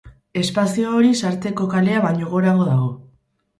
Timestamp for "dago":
2.73-2.91